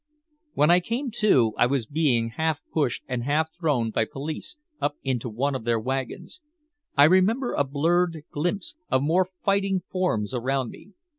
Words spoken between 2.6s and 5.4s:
pushed and half thrown by police up into